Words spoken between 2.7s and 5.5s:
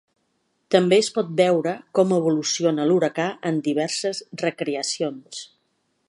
l’huracà en diverses recreacions.